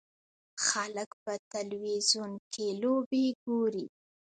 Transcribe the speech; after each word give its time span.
خلک 0.67 1.09
په 1.23 1.33
تلویزیون 1.53 2.31
کې 2.53 2.67
لوبې 2.81 3.25
ګوري. 3.43 3.85